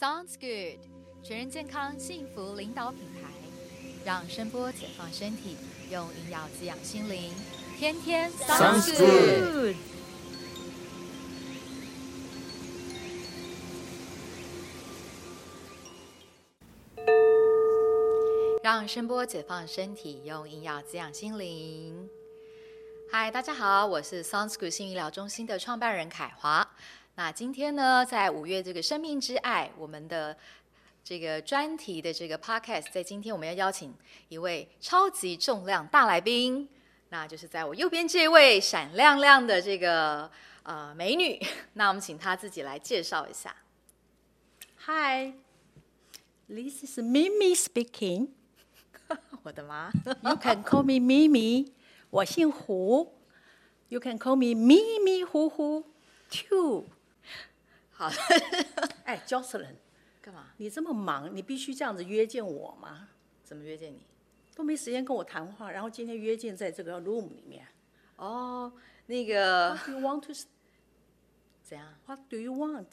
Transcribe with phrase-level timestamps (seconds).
[0.00, 0.80] Sounds good，
[1.22, 3.28] 全人健康幸福领导品牌，
[4.02, 5.58] 让声波解放身体，
[5.90, 7.34] 用营养滋养心灵，
[7.78, 9.76] 天天 Sounds good。
[18.62, 22.08] 让声波解放身体，用营养滋养心灵。
[23.12, 26.69] 嗨，大家好，我是 Sounds Good 新医疗中心的创办人凯华。
[27.16, 30.36] 那今天呢，在五月这个生命之爱，我们的
[31.04, 33.94] 这个专题的这个 podcast，在今天我们要邀请
[34.28, 36.68] 一位超级重量大来宾，
[37.10, 40.30] 那就是在我右边这位闪亮亮的这个
[40.62, 41.38] 呃美女。
[41.74, 43.54] 那我们请她自己来介绍一下。
[44.86, 45.34] Hi,
[46.48, 48.28] this is Mimi speaking.
[49.42, 49.90] 我的妈
[50.22, 51.72] ！You can call me Mimi.
[52.08, 53.14] 我姓胡。
[53.88, 55.84] You can call me 迷迷糊糊
[56.30, 56.84] too.
[58.00, 58.10] 好，
[59.04, 59.74] 哎，Jocelyn，
[60.22, 60.46] 干嘛？
[60.56, 63.10] 你这么忙，你必须这样子约见我吗？
[63.44, 64.00] 怎么约见你？
[64.54, 67.66] 都没时间跟我谈话，然后今天约见在这个 room 里面。
[68.16, 68.72] 哦，
[69.04, 70.32] 那个 What do you want to?
[71.62, 72.86] 怎样？What do you want?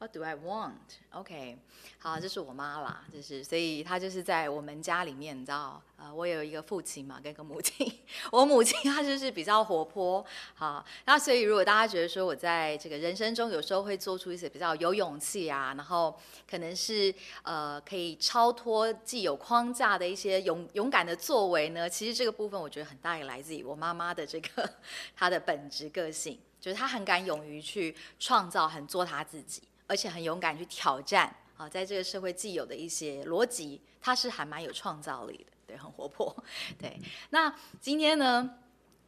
[0.00, 0.96] What do I want?
[1.10, 1.58] OK，
[1.98, 7.86] 好，这是我妈啦，就是所以她就是在我们家里面，你知道，呃，我有一个父亲嘛，跟一个母亲。
[8.32, 16.18] 我母亲她就是比较活泼，好，那所以如果大家觉得说我在这个人生中有时候会做出一些比较有勇气啊，然后
[16.50, 24.66] 可能是呃可以超脱既有框架的一些勇勇敢的作为呢，其实这个部分我觉得很大也来自于我妈妈的这个
[25.14, 29.60] 她的本质个性，就是她很敢勇于去创造，很做她自己。
[29.90, 36.32] 而且很勇敢去挑战啊，在这个社会既有的一些逻辑，他是还蛮有创造力的，对，很活泼，
[36.78, 36.96] 对。
[37.30, 38.48] 那今天呢，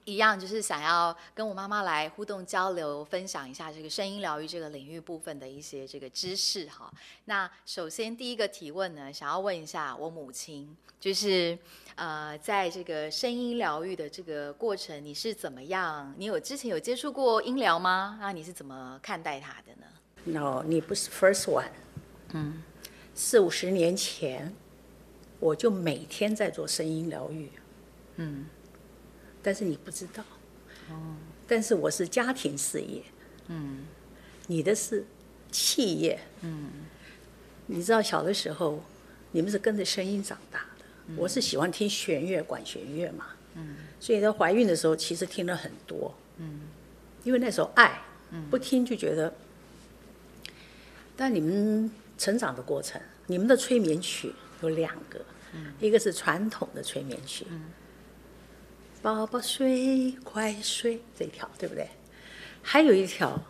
[0.05, 6.93] 一样就是想要跟我妈妈来互动交流，分享一下这个声音疗愈这个领域部分的一些这个知识哈。
[7.27, 11.57] 那首先第一个提问呢，想要问一下我母亲，就是
[11.95, 16.13] 呃，在这个声音疗愈的这个过程，你是怎么样？
[16.19, 18.19] 你有之前有接触过音疗吗？
[18.21, 19.73] 那你是怎么看待它的？
[20.25, 21.71] No，你不是 first one。
[22.33, 22.63] 嗯，
[23.15, 24.55] 四五十年前，
[25.41, 27.51] 我就每天在做声音疗愈。
[28.17, 28.47] 嗯，
[29.43, 30.23] 但是你不知道。
[30.91, 31.17] 哦。
[31.49, 33.03] 但是我是家庭事业。
[33.49, 33.85] 嗯。
[34.47, 35.05] 你的是
[35.51, 36.21] 企业。
[36.43, 36.71] 嗯。
[37.67, 38.81] 你知道小的时候，
[39.33, 41.17] 你们是跟着声音长大的。
[41.17, 43.27] 我是喜欢听弦乐、管弦乐嘛。
[43.55, 43.77] 嗯。
[43.99, 46.15] 所以在怀孕的时候，其实听了很多。
[46.37, 46.61] 嗯。
[47.25, 48.01] 因为那时候爱，
[48.49, 49.35] 不听就觉得。
[51.23, 51.89] 但你们
[52.19, 55.21] 成长的过程，你们的催眠曲有两个，
[55.79, 57.47] 一个是传统的催眠曲，
[59.01, 61.89] 宝宝睡，快睡这一条，对不对？
[62.61, 63.41] 还有一条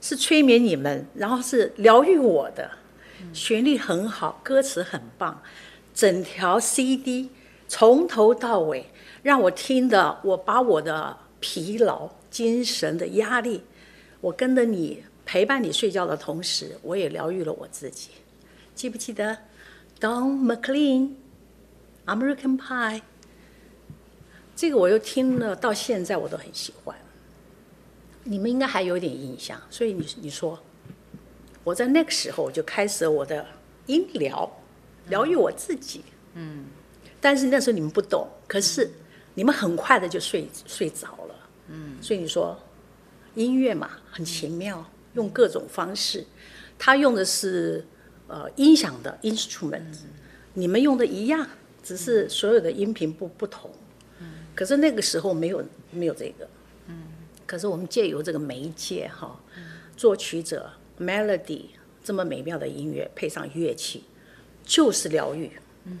[0.00, 2.70] 是催眠你们，然后是疗愈我的，
[3.32, 5.42] 旋律很好，歌词很棒，
[5.92, 7.30] 整条 CD
[7.66, 8.86] 从头到尾
[9.24, 13.64] 让我听的，我把我的疲劳、精神的压力，
[14.20, 15.02] 我跟着你。
[15.28, 18.08] 陪伴你睡觉的同时，我也疗愈了我自己。
[18.74, 19.36] 记不记得
[20.00, 21.10] Don McLean
[22.06, 23.02] American Pie？
[24.56, 26.96] 这个我又听了，到现在我都很喜欢。
[28.24, 30.58] 你们应该还有点印象，所以你你说，
[31.62, 33.44] 我在那个时候我就开始我的
[33.84, 34.50] 音疗，
[35.08, 36.02] 疗愈我自己。
[36.32, 36.64] 嗯。
[37.20, 38.90] 但是那时候你们不懂，可是
[39.34, 41.34] 你们很快的就睡睡着了。
[41.66, 41.98] 嗯。
[42.00, 42.58] 所以你说，
[43.34, 44.82] 音乐嘛，很奇妙。
[45.14, 46.24] 用各种方式，
[46.78, 47.84] 他用的是
[48.26, 49.82] 呃音响的 instrument，、
[50.54, 51.46] 你们用的一样，
[51.82, 53.70] 只是所有的音频不不同。
[54.54, 56.48] 可是那个时候没有没有这个。
[56.88, 57.04] 嗯
[57.46, 59.40] 可是我们借由这个媒介哈，
[59.96, 60.70] 作曲者
[61.00, 61.66] melody
[62.04, 64.04] 这么美妙的音乐配上乐器，
[64.64, 65.50] 就是疗愈。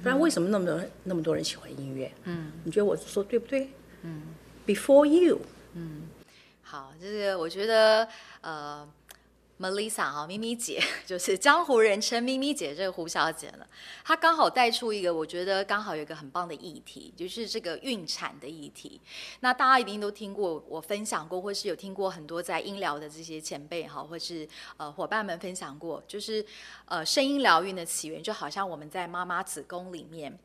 [0.02, 2.12] 不然为什么那么多那么多人喜欢音乐？
[2.24, 3.70] 嗯，你觉得我说对不对？
[4.02, 4.24] 嗯
[4.66, 5.40] ，Before you。
[5.72, 6.02] 嗯
[6.60, 8.06] 好，就是我觉得
[8.42, 8.86] 呃
[9.60, 13.66] ，Melissa 哈，咪咪姐 就是江湖人称咪咪姐这个胡小姐了，
[14.04, 19.00] 她刚好带出一个我觉得刚好有一个很棒的议题，就是这个孕产的议题。
[19.40, 26.44] 那大家一定都听过我分享过，或是有听过很多在音疗的这些前辈哈，或是呃伙伴们分享过，就是
[26.86, 30.38] 呃声音疗愈的起源，就好像我们在妈妈子宫里面。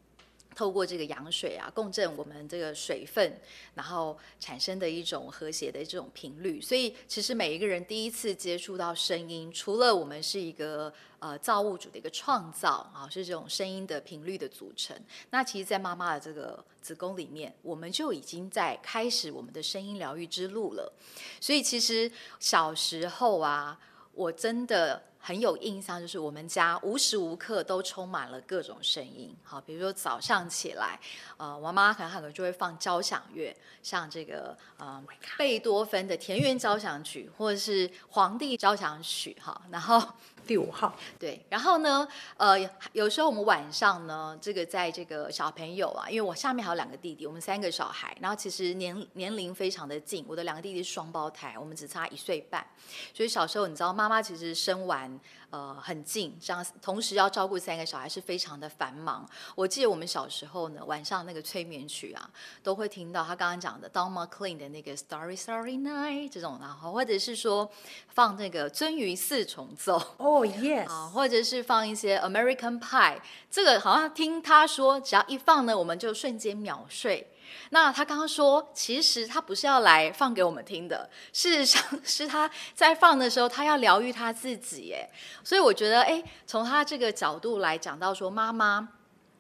[0.56, 3.40] 透过这个羊水啊，共振我们这个水分，
[3.76, 6.62] 然后产生的一种和谐的这种频率。
[6.62, 14.96] 所以，其实每一个人第一次接触到声音，除了我们是一个呃造物主的一个创造啊，是这种声音的频率的组成。
[15.32, 20.94] 那其实，在妈妈的这个子宫里面，我们就已经在开始我们的声音疗愈之路了。
[21.40, 23.80] 所以，其实小时候啊，
[24.14, 29.34] 我真的很有印象，就是我们家无时无刻都充满了各种声音。
[29.42, 31.00] 好，比如说早上起来，
[31.38, 35.02] 呃，我妈妈可能可能就会放交响乐，像这个呃
[35.38, 40.04] 贝多芬的田园交响曲，或者是皇帝交响曲，哈，然后。
[40.46, 42.08] 第五号，对，然后呢，
[42.38, 42.58] 呃，
[42.92, 52.66] 有时候我们晚上呢，这个在这个小朋友啊，因为我下面还有两个弟弟，我们三个小孩，然后其实年年龄非常的近，我的两个弟弟是双胞胎，我们只差一岁半，
[53.14, 55.20] 所以小时候你知道，妈妈其实生完。
[55.54, 59.24] 呃，很近，这样同时要照顾三个小孩是非常的繁忙。
[59.54, 62.28] 我记得我们小时候呢，晚上那个催眠曲啊，
[62.64, 67.70] 都会听到他刚刚讲的 Don McLean 的那个 Starry Starry Night 这种，然后或者是说
[68.08, 73.18] 放那个鳟鱼四重奏，哦，Yes，啊，或者是放一些 American Pie，
[73.50, 77.30] 这个好像听他说，只要一放呢，我们就瞬间秒睡。
[77.70, 85.08] 那他刚刚说，其实他不是要来放给我们听的，事实上是他在放的时候，他要疗愈他自己，哎，
[85.44, 88.90] 所以我觉得，哎，从他这个角度来讲到说，妈妈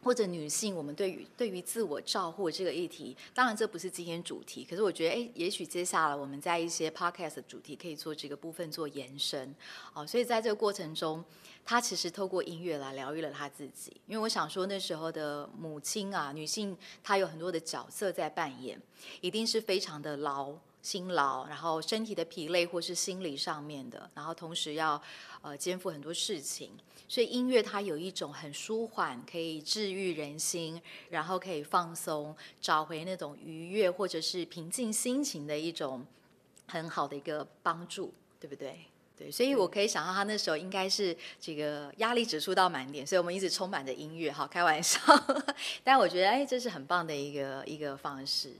[0.03, 9.55] 或者女性，我们对于对于自我照护这个议题，当然这不是今天主题，可是我觉得，哎，也许接下来我们在一些 podcast 的主题可以做这个部分做延伸，
[9.93, 11.23] 哦，所以在这个过程中。
[11.65, 18.77] 她其实透过音乐来疗愈了她自己，因为我想说那时候的母亲啊，女性她有很多的角色在扮演，
[19.21, 20.53] 一定是非常的劳
[20.83, 25.01] 辛劳，然后身体的疲累或是心理上面的，然后同时要
[25.41, 26.71] 呃肩负很多事情，
[27.07, 36.05] 所以音乐它有一种很舒缓，可以治愈人心，然后可以放松，找回那种愉悦或者是平静心情的一种
[36.67, 38.85] 很好的一个帮助，对不对？
[39.15, 44.99] 对，所以我可以想到他那时候应该是这个压力指数到满点，所以我们一直充满着音乐，好开玩笑。
[45.83, 48.51] 但我觉得，哎，这是很棒的一个一个方式。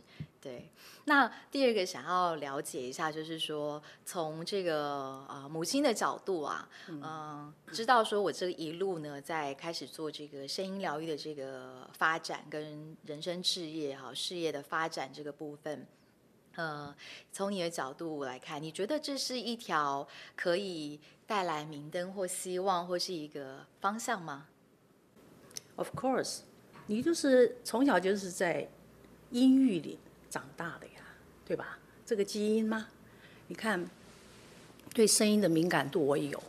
[0.43, 0.69] 对，
[1.05, 15.87] 那第二个想要了解一下，就是说从这个呃母亲的角度啊，嗯，知道说我这一路呢，在开始做这个声音疗愈的这个发展跟人生事业哈事业的发展这个部分。
[16.55, 16.93] 呃，
[17.31, 20.05] 从你的角度来看，你觉得这是一条
[20.35, 24.47] 可以带来明灯或希望或是一个方向吗
[25.77, 26.41] ？Of course，
[26.87, 28.67] 你就是从小就是在
[29.31, 29.97] 阴郁里
[30.33, 30.93] 长大的呀，
[31.45, 31.77] 对吧？
[32.03, 32.87] 这个基因吗？
[33.45, 33.87] 你看，
[34.91, 36.41] 对声音的敏感度我有，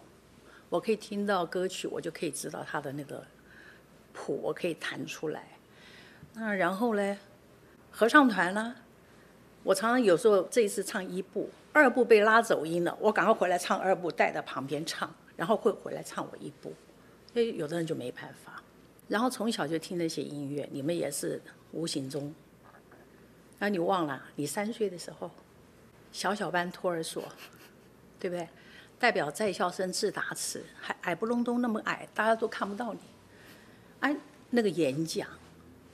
[0.71, 3.23] 我可以听到歌曲，我就可以知道它的那个
[4.15, 5.47] 谱，我可以弹出来。
[6.33, 7.19] 那然后呢，
[7.91, 8.75] 合唱团呢？
[9.65, 16.73] 我常常有时候这一次唱一部，二部被拉走音了，我赶快回来唱二部，带到旁边唱，然后会回来唱我一部。
[17.35, 18.63] 所以有的人就没办法。
[19.09, 21.39] 然后从小就听那些音乐，你们也是
[21.73, 22.35] 无形中。
[23.65, 25.31] 那你忘了，你三岁的时候，
[26.13, 27.25] 小小班托儿所，
[28.21, 28.47] 对不对？
[28.99, 33.01] 代表在校生自打词，还矮不隆咚那么矮，大家都看不到你。
[34.01, 34.15] 哎，
[34.51, 35.27] 那个演讲。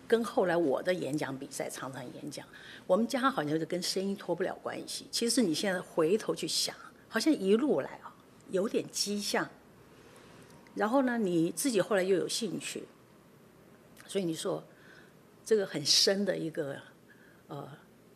[0.08, 2.44] 跟后来我的演讲比赛常常演讲，
[2.88, 5.06] 我们家好像是跟声音脱不了关系。
[5.12, 6.74] 其实你现在回头去想，
[7.08, 8.12] 好像一路来啊，
[8.48, 9.48] 有点迹象。
[10.74, 12.82] 然后呢，你自己后来又有兴趣，
[14.08, 14.60] 所以你说
[15.44, 16.76] 这个很深的一个
[17.50, 17.68] 呃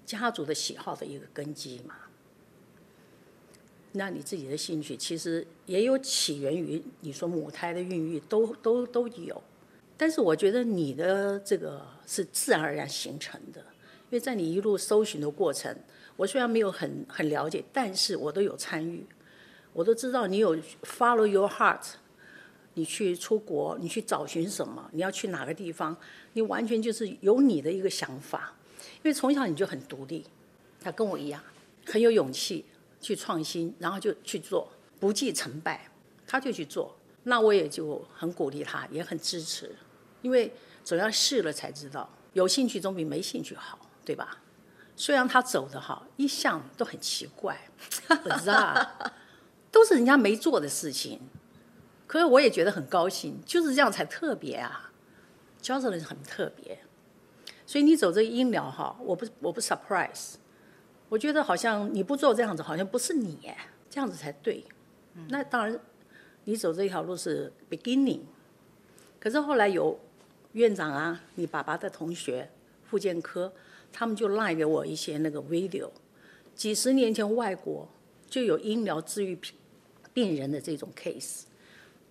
[0.07, 1.95] 家族的喜好的一个根基嘛。
[3.93, 9.43] 那你自己的兴趣其实也有起源于你说母胎的孕育，都都都有。
[9.97, 15.73] 但是我觉得你的这个是自然而然形成的，因为在你一路搜寻的过程，
[16.17, 19.07] 我虽然没有很很了解，但是我都有参与，
[19.73, 21.85] 我都知道你有 follow your heart，
[22.75, 25.97] 你去出国，你去找寻什么，你要去哪个地方，
[26.33, 28.57] 你完全就是有你的一个想法，
[29.05, 30.27] 因为从小你就很独立，
[30.81, 31.41] 他跟我一样，
[31.87, 32.65] 很有勇气
[33.01, 34.67] 去创新，然后就去做，
[34.99, 35.89] 不计成败，
[36.27, 39.77] 他就去做，那我也就很鼓励他，也很支持。
[40.23, 40.51] 因为
[40.83, 44.39] 总要试了才知道，有兴趣总比没兴趣好，对吧？
[44.97, 47.61] 虽然他走的好，一向都很奇怪，
[48.09, 49.13] 不知道，
[49.71, 51.21] 都是人家没做的事情，
[52.07, 54.91] 可是我也觉得很高兴，就是这样才特别啊，
[55.61, 56.79] 教授人很特别，
[57.67, 60.35] 所以你走这个音疗哈，我不我不 surprise，
[61.09, 63.39] 我觉得好像你不做这样子，好像不是你，
[63.91, 64.65] 这样子才对。
[65.29, 65.81] 那当然，
[66.45, 68.21] 你走这条路是 beginning，
[69.19, 69.99] 可是后来有。
[70.55, 72.49] 院长啊，你爸爸的同学，
[72.85, 73.53] 复健科，
[73.93, 75.91] 他们就赖给我一些那个 video，
[76.55, 77.89] 几十年前外国
[78.31, 79.37] 就有医疗治愈
[80.13, 81.43] 病人的这种 case，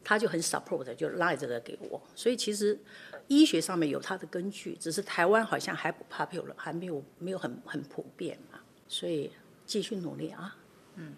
[0.04, 2.78] 他就很 support 就赖这个给我，所以其实
[3.28, 9.32] 医学上面有它的根据，只是台湾好像还不 popular，还没有没有很很普遍嘛，所以
[9.66, 10.56] 继续努力啊。
[10.96, 11.16] 嗯，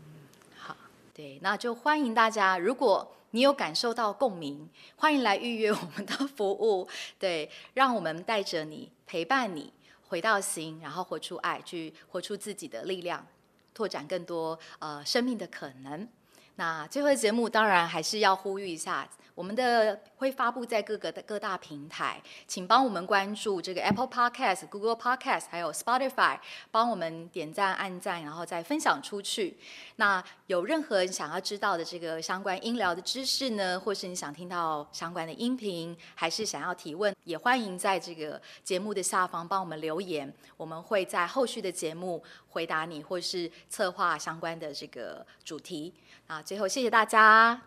[0.57, 0.75] 好，
[1.13, 3.11] 对，那就欢迎大家，如果。
[3.31, 6.87] 你有感受到共鸣，欢迎来预约我们的服务。
[7.19, 9.73] 对，让我们带着你，陪伴你，
[10.07, 13.27] 回到心，然后活出爱，去活出自己的力量，
[13.73, 16.07] 拓展更多呃生命的可能。
[16.55, 19.07] 那最后的节目当然还是要呼吁一下。
[19.33, 26.39] 我们的会发布在各个的各大平台，请帮我们关注这个 Apple Podcast、Google Podcast，还有 Spotify，
[26.71, 29.57] 帮我们点赞、按赞，然后再分享出去。
[29.97, 45.93] 那有任何想要知道的这个相关音疗的知识呢，或是你想听到相关的音频，还是想要提问，也欢迎在这个节目的下方帮我们留言，我们会在后续的节目回答你，或是策划相关的这个主题。
[46.27, 47.59] 啊，最后谢谢大家。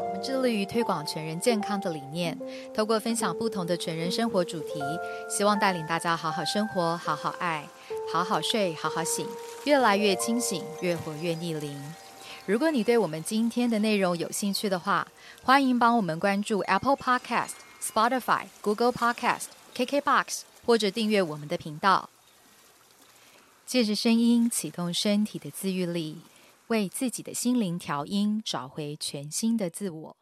[0.00, 2.36] 我们致力于推广全人健康的理念，
[2.74, 4.82] 透过分享不同的全人生活主题，
[5.30, 7.64] 希望带领大家好好生活、好好爱、
[8.12, 9.24] 好好睡、好好醒，
[9.66, 11.80] 越来越清醒，越活越逆龄。
[12.44, 15.06] 如果你对我们今天的内容有兴趣的话，
[15.44, 19.44] 欢迎帮我们关注 Apple Podcast、Spotify、Google Podcast、
[19.76, 22.10] KKBox，或者订阅我们的频道。
[23.66, 26.18] 借着声音启动身体的自愈力。
[26.68, 30.16] 为自己的心灵调音，找回全新的自我。